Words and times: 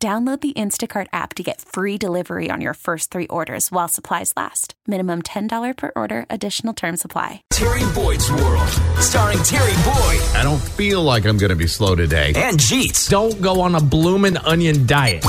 Download 0.00 0.40
the 0.40 0.52
Instacart 0.52 1.08
app 1.12 1.34
to 1.34 1.42
get 1.42 1.60
free 1.60 1.98
delivery 1.98 2.52
on 2.52 2.60
your 2.60 2.74
first 2.74 3.10
three 3.10 3.26
orders 3.26 3.72
while 3.72 3.88
supplies 3.88 4.32
last. 4.36 4.74
Minimum 4.86 5.22
$10 5.22 5.76
per 5.76 5.90
order, 5.96 6.24
additional 6.30 6.72
term 6.72 6.96
supply. 6.96 7.42
Terry 7.50 7.82
Boyd's 7.96 8.30
World, 8.30 8.70
starring 9.00 9.42
Terry 9.42 9.74
Boyd 9.82 10.22
I 10.36 10.42
don't 10.44 10.62
feel 10.62 11.02
like 11.02 11.24
I'm 11.24 11.36
going 11.36 11.50
to 11.50 11.56
be 11.56 11.66
slow 11.66 11.96
today. 11.96 12.32
and 12.36 12.56
Jeets. 12.60 13.10
Don't 13.10 13.42
go 13.42 13.60
on 13.60 13.74
a 13.74 13.80
bloomin' 13.80 14.36
onion 14.36 14.86
diet. 14.86 15.24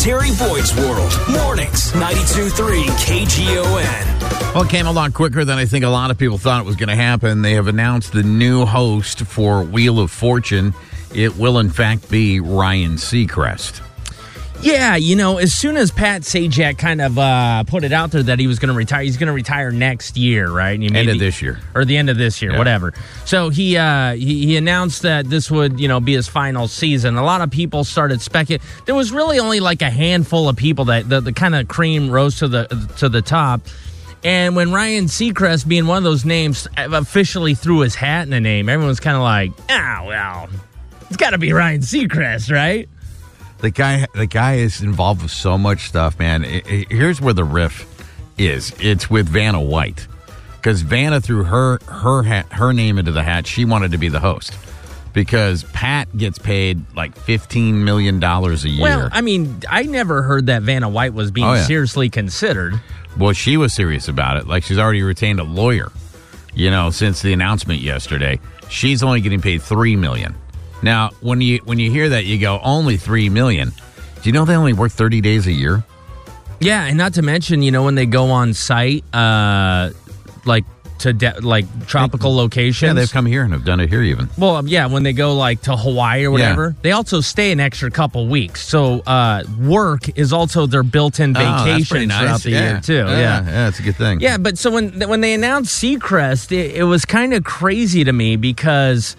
Terry 0.00 0.30
Boyd's 0.36 0.74
World, 0.74 1.12
mornings, 1.30 1.92
92.3 1.92 2.86
KGON. 2.86 4.52
Well, 4.52 4.64
it 4.64 4.68
came 4.68 4.88
a 4.88 4.92
lot 4.92 5.14
quicker 5.14 5.44
than 5.44 5.58
I 5.58 5.64
think 5.66 5.84
a 5.84 5.88
lot 5.88 6.10
of 6.10 6.18
people 6.18 6.38
thought 6.38 6.62
it 6.62 6.66
was 6.66 6.74
going 6.74 6.88
to 6.88 6.96
happen. 6.96 7.42
They 7.42 7.52
have 7.52 7.68
announced 7.68 8.12
the 8.12 8.24
new 8.24 8.64
host 8.66 9.20
for 9.20 9.62
Wheel 9.62 10.00
of 10.00 10.10
Fortune. 10.10 10.74
It 11.14 11.36
will, 11.36 11.60
in 11.60 11.70
fact, 11.70 12.10
be 12.10 12.40
Ryan 12.40 12.96
Seacrest. 12.96 13.84
Yeah, 14.60 14.96
you 14.96 15.14
know, 15.14 15.38
as 15.38 15.54
soon 15.54 15.76
as 15.76 15.92
Pat 15.92 16.22
Sajak 16.22 16.78
kind 16.78 17.00
of 17.00 17.16
uh, 17.16 17.62
put 17.62 17.84
it 17.84 17.92
out 17.92 18.10
there 18.10 18.24
that 18.24 18.40
he 18.40 18.48
was 18.48 18.58
going 18.58 18.70
to 18.70 18.74
retire, 18.74 19.02
he's 19.02 19.16
going 19.16 19.28
to 19.28 19.32
retire 19.32 19.70
next 19.70 20.16
year, 20.16 20.50
right? 20.50 20.78
And 20.78 20.96
End 20.96 21.08
of 21.08 21.20
this 21.20 21.40
year. 21.40 21.60
or 21.76 21.84
the 21.84 21.96
end 21.96 22.10
of 22.10 22.16
this 22.18 22.42
year, 22.42 22.50
Yeah. 22.52 22.58
whatever. 22.58 22.92
So 23.24 23.50
he, 23.50 23.76
uh, 23.76 24.14
he 24.14 24.46
he 24.46 24.56
announced 24.56 25.02
that 25.02 25.30
this 25.30 25.48
would 25.48 25.78
you 25.78 25.86
know 25.86 26.00
be 26.00 26.14
his 26.14 26.26
final 26.26 26.66
season. 26.66 27.16
A 27.16 27.22
lot 27.24 27.40
of 27.40 27.50
people 27.52 27.84
started 27.84 28.20
speculating. 28.20 28.66
There 28.84 28.96
was 28.96 29.12
really 29.12 29.38
only 29.38 29.60
like 29.60 29.80
a 29.80 29.90
handful 29.90 30.48
of 30.48 30.56
people 30.56 30.86
that 30.86 31.08
the, 31.08 31.20
the 31.20 31.32
kind 31.32 31.54
of 31.54 31.68
cream 31.68 32.10
rose 32.10 32.38
to 32.40 32.48
the 32.48 32.66
to 32.98 33.08
the 33.08 33.22
top. 33.22 33.60
And 34.24 34.56
when 34.56 34.72
Ryan 34.72 35.04
Seacrest, 35.04 35.68
being 35.68 35.86
one 35.86 35.98
of 35.98 36.02
those 36.04 36.24
names, 36.24 36.66
officially 36.76 37.54
threw 37.54 37.80
his 37.80 37.94
hat 37.94 38.24
in 38.24 38.30
the 38.30 38.40
name, 38.40 38.68
everyone's 38.68 38.98
kind 38.98 39.16
of 39.16 39.22
like, 39.22 39.52
ah, 39.70 40.02
well, 40.04 40.48
it's 41.06 41.16
got 41.16 41.30
to 41.30 41.38
be 41.38 41.52
Ryan 41.52 41.80
Seacrest, 41.82 42.50
right? 42.52 42.88
The 43.60 43.70
guy, 43.70 44.06
the 44.14 44.26
guy 44.26 44.56
is 44.56 44.80
involved 44.82 45.22
with 45.22 45.32
so 45.32 45.58
much 45.58 45.88
stuff, 45.88 46.18
man. 46.18 46.44
I- 46.44 46.62
I- 46.68 46.86
here's 46.90 47.20
where 47.20 47.34
the 47.34 47.44
riff 47.44 47.86
is. 48.38 48.72
It's 48.80 49.10
with 49.10 49.28
Vanna 49.28 49.60
White, 49.60 50.06
because 50.56 50.82
Vanna 50.82 51.20
threw 51.20 51.42
her 51.44 51.80
her 51.88 52.22
hat, 52.22 52.46
her 52.52 52.72
name 52.72 52.98
into 52.98 53.10
the 53.12 53.22
hat. 53.24 53.46
She 53.48 53.64
wanted 53.64 53.90
to 53.92 53.98
be 53.98 54.08
the 54.08 54.20
host 54.20 54.56
because 55.12 55.64
Pat 55.72 56.16
gets 56.16 56.38
paid 56.38 56.80
like 56.94 57.16
fifteen 57.16 57.84
million 57.84 58.20
dollars 58.20 58.64
a 58.64 58.68
year. 58.68 58.82
Well, 58.82 59.08
I 59.10 59.22
mean, 59.22 59.60
I 59.68 59.82
never 59.82 60.22
heard 60.22 60.46
that 60.46 60.62
Vanna 60.62 60.88
White 60.88 61.14
was 61.14 61.32
being 61.32 61.46
Oh, 61.48 61.54
yeah. 61.54 61.64
seriously 61.64 62.08
considered. 62.08 62.80
Well, 63.18 63.32
she 63.32 63.56
was 63.56 63.72
serious 63.72 64.06
about 64.06 64.36
it. 64.36 64.46
Like 64.46 64.62
she's 64.62 64.78
already 64.78 65.02
retained 65.02 65.40
a 65.40 65.44
lawyer, 65.44 65.90
you 66.54 66.70
know, 66.70 66.90
since 66.90 67.22
the 67.22 67.32
announcement 67.32 67.80
yesterday. 67.80 68.38
She's 68.68 69.02
only 69.02 69.20
getting 69.20 69.40
paid 69.40 69.62
three 69.62 69.96
million. 69.96 70.36
Now, 70.82 71.10
when 71.20 71.40
you 71.40 71.58
when 71.64 71.78
you 71.78 71.90
hear 71.90 72.08
that, 72.10 72.24
you 72.24 72.38
go 72.38 72.60
only 72.62 72.96
three 72.96 73.28
million. 73.28 73.70
Do 73.70 74.22
you 74.24 74.32
know 74.32 74.44
they 74.44 74.54
only 74.56 74.72
work 74.72 74.92
thirty 74.92 75.20
days 75.20 75.46
a 75.46 75.52
year? 75.52 75.84
Yeah, 76.60 76.84
and 76.86 76.98
not 76.98 77.14
to 77.14 77.22
mention, 77.22 77.62
you 77.62 77.70
know, 77.70 77.84
when 77.84 77.94
they 77.94 78.06
go 78.06 78.30
on 78.30 78.52
site, 78.52 79.04
uh, 79.14 79.90
like 80.44 80.64
to 81.00 81.12
de- 81.12 81.40
like 81.40 81.86
tropical 81.86 82.34
locations. 82.34 82.88
Yeah, 82.88 82.92
they've 82.94 83.10
come 83.12 83.26
here 83.26 83.44
and 83.44 83.52
have 83.52 83.64
done 83.64 83.78
it 83.78 83.88
here 83.88 84.02
even. 84.02 84.28
well, 84.36 84.56
um, 84.56 84.66
yeah, 84.66 84.86
when 84.86 85.04
they 85.04 85.12
go 85.12 85.34
like 85.36 85.62
to 85.62 85.76
Hawaii 85.76 86.24
or 86.24 86.32
whatever, 86.32 86.74
they 86.82 86.90
also 86.90 87.20
stay 87.20 87.52
an 87.52 87.60
extra 87.60 87.88
couple 87.92 88.26
weeks. 88.26 88.66
So 88.66 89.00
uh, 89.06 89.44
work 89.60 90.18
is 90.18 90.32
also 90.32 90.66
their 90.66 90.82
built-in 90.82 91.36
Oh, 91.36 91.40
vacation 91.40 92.08
nice. 92.08 92.18
throughout 92.18 92.40
the 92.42 92.50
yeah. 92.50 92.70
year 92.72 92.80
too. 92.80 92.94
yeah, 92.94 93.10
yeah. 93.10 93.46
yeah, 93.46 93.68
it's 93.68 93.78
a 93.78 93.82
good 93.82 93.94
thing. 93.94 94.18
Yeah, 94.20 94.38
but 94.38 94.58
so 94.58 94.72
when 94.72 94.98
when 95.08 95.20
they 95.20 95.34
announced 95.34 95.80
Seacrest, 95.80 96.50
it, 96.50 96.74
it 96.74 96.84
was 96.84 97.04
kind 97.04 97.32
of 97.34 97.44
crazy 97.44 98.02
to 98.02 98.12
me 98.12 98.34
because 98.34 99.14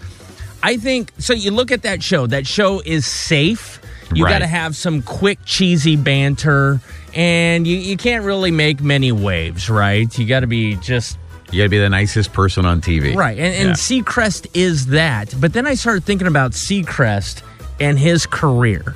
I 0.62 0.76
think 0.76 1.12
so. 1.18 1.32
You 1.32 1.50
look 1.52 1.70
at 1.72 1.82
that 1.82 2.02
show. 2.02 2.26
That 2.26 2.46
show 2.46 2.80
is 2.84 3.06
safe. 3.06 3.80
You 4.14 4.24
Right. 4.24 4.32
got 4.32 4.38
to 4.40 4.46
have 4.46 4.74
some 4.76 5.02
quick, 5.02 5.38
cheesy 5.44 5.94
banter, 5.96 6.80
and 7.14 7.66
you, 7.66 7.76
you 7.76 7.96
can't 7.96 8.24
really 8.24 8.50
make 8.50 8.82
many 8.82 9.12
waves, 9.12 9.70
right? 9.70 10.16
You 10.18 10.26
got 10.26 10.40
to 10.40 10.46
be 10.48 10.74
just 10.76 11.16
you 11.52 11.58
got 11.58 11.64
to 11.64 11.68
be 11.68 11.78
the 11.78 11.88
nicest 11.88 12.32
person 12.32 12.64
on 12.66 12.80
TV. 12.80 13.14
right. 13.16 13.36
And, 13.38 13.54
and 13.54 13.68
Yeah. 13.70 13.72
Seacrest 13.74 14.46
is 14.54 14.86
that. 14.88 15.34
But 15.40 15.52
then 15.52 15.66
I 15.66 15.74
started 15.74 16.04
thinking 16.04 16.26
about 16.28 16.52
Seacrest 16.52 17.42
and 17.80 17.98
his 17.98 18.24
career. 18.26 18.94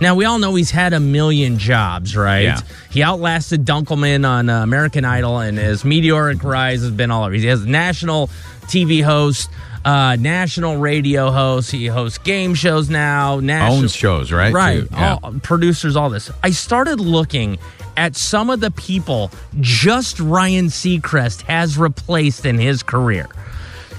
Now 0.00 0.14
we 0.16 0.24
all 0.24 0.38
know 0.38 0.54
he's 0.56 0.70
had 0.72 0.92
a 0.92 1.00
million 1.00 1.58
jobs, 1.58 2.16
right? 2.16 2.42
Yeah. 2.42 2.60
He 2.90 3.02
outlasted 3.02 3.64
Dunkleman 3.64 4.28
on 4.28 4.48
uh, 4.48 4.62
American 4.62 5.04
Idol, 5.04 5.38
and 5.38 5.56
his 5.58 5.84
meteoric 5.84 6.42
rise 6.44 6.82
has 6.82 6.90
been 6.90 7.10
all 7.12 7.22
over. 7.24 7.32
He 7.34 7.46
has 7.46 7.64
national 7.64 8.28
TV 8.66 9.02
host, 9.02 9.48
uh, 9.84 10.16
national 10.16 10.76
radio 10.76 11.30
host. 11.30 11.70
He 11.70 11.86
hosts 11.86 12.18
game 12.18 12.54
shows 12.54 12.88
now. 12.88 13.40
National 13.40 13.78
Owns 13.78 13.94
shows, 13.94 14.32
right? 14.32 14.52
Right. 14.52 14.84
Yeah. 14.90 15.18
All, 15.22 15.34
producers, 15.42 15.96
all 15.96 16.10
this. 16.10 16.30
I 16.42 16.50
started 16.50 17.00
looking 17.00 17.58
at 17.96 18.16
some 18.16 18.50
of 18.50 18.60
the 18.60 18.70
people 18.70 19.30
just 19.60 20.18
Ryan 20.20 20.66
Seacrest 20.66 21.42
has 21.42 21.76
replaced 21.78 22.46
in 22.46 22.58
his 22.58 22.82
career. 22.82 23.28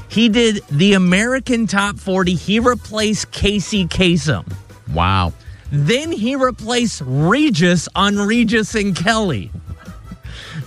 He 0.09 0.29
did 0.29 0.61
the 0.69 0.93
American 0.93 1.67
Top 1.67 1.97
40. 1.97 2.35
He 2.35 2.59
replaced 2.59 3.31
Casey 3.31 3.87
Kasem. 3.87 4.45
Wow. 4.93 5.33
Then 5.71 6.11
he 6.11 6.35
replaced 6.35 7.01
Regis 7.03 7.89
on 7.95 8.17
Regis 8.17 8.75
and 8.75 8.95
Kelly. 8.95 9.49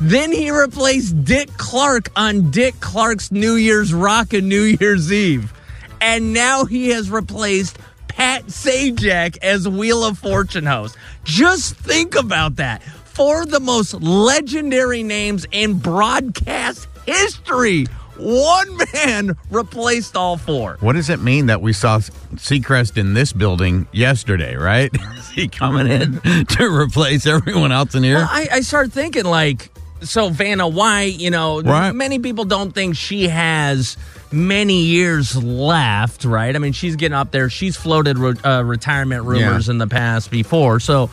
Then 0.00 0.32
he 0.32 0.50
replaced 0.50 1.24
Dick 1.24 1.48
Clark 1.56 2.10
on 2.16 2.50
Dick 2.50 2.78
Clark's 2.80 3.32
New 3.32 3.54
Year's 3.54 3.94
Rock 3.94 4.32
and 4.32 4.48
New 4.48 4.62
Year's 4.62 5.12
Eve. 5.12 5.52
And 6.00 6.32
now 6.32 6.64
he 6.66 6.90
has 6.90 7.10
replaced 7.10 7.78
Pat 8.08 8.46
Sajak 8.46 9.38
as 9.42 9.68
Wheel 9.68 10.04
of 10.04 10.18
Fortune 10.18 10.66
host. 10.66 10.96
Just 11.24 11.76
think 11.76 12.14
about 12.14 12.56
that. 12.56 12.82
Four 12.82 13.42
of 13.42 13.50
the 13.50 13.60
most 13.60 13.94
legendary 13.94 15.02
names 15.02 15.46
in 15.50 15.78
broadcast 15.78 16.88
history. 17.06 17.86
One 18.18 18.78
man 18.94 19.36
replaced 19.50 20.16
all 20.16 20.36
four. 20.36 20.78
What 20.80 20.94
does 20.94 21.10
it 21.10 21.20
mean 21.20 21.46
that 21.46 21.60
we 21.60 21.72
saw 21.72 21.98
Seacrest 21.98 22.96
in 22.96 23.14
this 23.14 23.32
building 23.32 23.86
yesterday, 23.92 24.56
right? 24.56 24.90
Is 25.18 25.28
he 25.30 25.48
coming 25.48 25.86
in 25.86 26.20
to 26.46 26.64
replace 26.64 27.26
everyone 27.26 27.72
else 27.72 27.94
in 27.94 28.02
here? 28.02 28.16
Well, 28.16 28.28
I, 28.30 28.48
I 28.52 28.60
started 28.60 28.92
thinking 28.92 29.24
like, 29.24 29.70
so 30.02 30.28
Vanna 30.28 30.68
White, 30.68 31.18
you 31.18 31.30
know, 31.30 31.60
Right. 31.62 31.92
many 31.94 32.18
people 32.18 32.44
don't 32.44 32.72
think 32.72 32.96
she 32.96 33.28
has 33.28 33.96
many 34.32 34.82
years 34.82 35.34
left, 35.36 36.24
right? 36.24 36.54
I 36.54 36.58
mean, 36.58 36.72
she's 36.72 36.96
getting 36.96 37.14
up 37.16 37.30
there. 37.30 37.48
She's 37.48 37.76
floated 37.76 38.18
re- 38.18 38.34
uh, 38.44 38.62
retirement 38.62 39.24
rumors 39.24 39.66
Yeah. 39.68 39.72
in 39.72 39.78
the 39.78 39.86
past 39.86 40.30
before. 40.30 40.80
So 40.80 41.10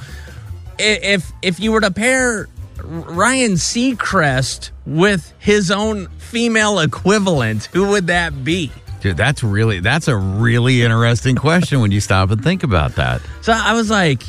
if 0.80 1.32
if 1.42 1.60
you 1.60 1.72
were 1.72 1.82
to 1.82 1.92
pair 1.92 2.48
Ryan 2.84 3.54
Seacrest 3.54 4.72
with 4.86 5.32
his 5.40 5.72
own 5.72 6.08
female 6.18 6.80
equivalent, 6.80 7.70
who 7.72 7.88
would 7.90 8.08
that 8.08 8.44
be? 8.44 8.72
Dude, 9.02 9.18
that's 9.18 9.44
really 9.44 9.80
that's 9.80 10.08
a 10.08 10.16
really 10.16 10.82
interesting 10.82 11.36
question 11.36 11.80
when 11.82 11.92
you 11.92 12.00
stop 12.02 12.32
and 12.32 12.44
think 12.44 12.64
about 12.64 12.96
that. 12.96 13.22
So 13.42 13.54
I 13.54 13.74
was 13.74 13.90
like, 13.90 14.24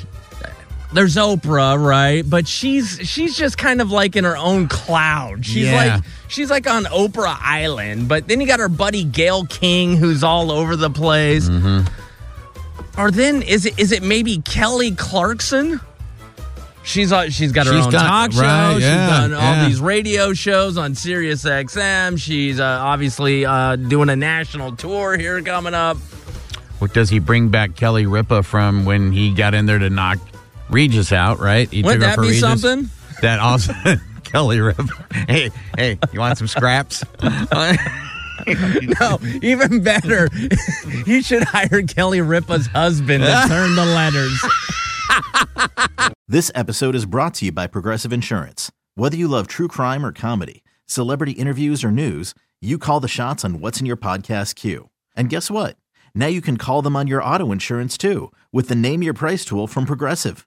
there's 0.95 1.17
Oprah, 1.17 1.83
right? 1.85 2.23
But 2.29 2.47
she's 2.49 3.01
she's 3.03 3.37
just 3.37 3.59
kind 3.59 3.81
of 3.81 3.91
like 3.91 4.17
in 4.17 4.25
her 4.25 4.37
own 4.37 4.69
cloud. 4.69 5.45
She's 5.45 5.67
Yeah. 5.67 5.97
like 5.97 6.05
she's 6.29 6.51
like 6.51 6.69
on 6.71 6.85
Oprah 6.85 7.37
Island. 7.41 8.09
But 8.09 8.29
then 8.29 8.41
you 8.41 8.47
got 8.47 8.61
her 8.61 8.69
buddy 8.69 9.05
Gayle 9.05 9.45
King, 9.47 9.97
who's 9.97 10.23
all 10.25 10.51
over 10.51 10.77
the 10.77 10.91
place. 10.91 11.49
Mm-hmm. 11.49 13.01
Or 13.01 13.11
then 13.11 13.43
is 13.43 13.67
it 13.67 13.79
is 13.79 13.93
it 13.93 14.03
maybe 14.03 14.39
Kelly 14.43 14.93
Clarkson? 14.93 15.81
She's 16.85 17.13
uh, 17.13 17.31
she's 17.31 17.51
got 17.51 17.67
her 17.67 17.73
She's 17.73 17.87
own 17.87 17.93
done- 17.93 18.07
talk 18.07 18.33
show. 18.33 18.43
right, 18.43 18.75
she's 18.75 18.83
yeah, 18.85 19.07
done 19.09 19.33
all 19.33 19.41
yeah. 19.41 19.67
these 19.69 19.81
radio 19.81 20.35
shows 20.35 20.77
on 20.77 20.95
Sirius 20.95 21.43
XM. 21.45 22.19
She's 22.21 22.61
uh, 22.61 22.65
obviously 22.83 23.47
uh, 23.47 23.77
doing 23.77 24.11
a 24.11 24.17
national 24.17 24.77
tour 24.77 25.17
here 25.17 25.41
coming 25.43 25.73
up. 25.75 25.97
What 26.79 26.93
does 26.93 27.09
he 27.09 27.21
bring 27.21 27.49
back 27.49 27.75
Kelly 27.75 28.05
Ripa 28.05 28.43
from 28.43 28.85
when 28.85 29.13
he 29.13 29.33
got 29.33 29.55
in 29.55 29.65
there 29.65 29.79
to 29.79 29.89
knock 29.89 30.19
Regis 30.71 31.13
out, 31.13 31.39
right? 31.41 31.69
He 31.71 31.83
Wouldn't 31.83 32.01
that 32.03 32.17
for 32.17 32.23
be 32.23 32.29
Regis. 32.29 32.41
something? 32.41 32.91
That 33.23 33.39
also 33.41 33.73
Kelly 34.25 34.61
Ripa. 34.61 34.87
Hey, 35.29 35.51
hey, 35.77 35.99
you 36.13 36.21
want 36.21 36.39
some 36.39 36.49
scraps? 36.49 37.05
No, 39.01 39.19
even 39.43 39.83
better. 39.83 40.29
he 41.07 41.23
should 41.23 41.45
hire 41.45 41.83
Kelly 41.83 42.21
Ripa's 42.21 42.67
husband 42.67 43.23
to 43.25 43.45
turn 43.49 43.75
the 43.77 43.85
letters. 43.87 44.45
This 46.29 46.51
episode 46.55 46.95
is 46.95 47.07
brought 47.07 47.35
to 47.35 47.47
you 47.47 47.53
by 47.53 47.69
Progressive 47.69 48.13
Insurance. 48.13 48.71
Whether 48.97 49.17
you 49.17 49.29
love 49.29 49.47
true 49.47 49.69
crime 49.69 50.05
or 50.05 50.13
comedy, 50.13 50.63
celebrity 50.87 51.33
interviews 51.33 51.85
or 51.85 51.91
news, 51.93 52.35
you 52.61 52.77
call 52.77 52.99
the 53.01 53.09
shots 53.09 53.45
on 53.45 53.61
what's 53.61 53.81
in 53.81 53.87
your 53.87 53.97
podcast 53.97 54.57
queue. 54.57 54.91
And 55.17 55.31
guess 55.31 55.51
what? 55.51 55.77
Now 56.15 56.27
you 56.27 56.43
can 56.43 56.57
call 56.57 56.83
them 56.83 56.97
on 56.97 57.07
your 57.07 57.23
auto 57.23 57.53
insurance 57.53 57.97
too 57.97 58.33
with 58.53 58.69
the 58.69 58.75
Name 58.75 59.03
Your 59.03 59.15
Price 59.15 59.45
tool 59.45 59.67
from 59.69 59.87
Progressive. 59.87 60.47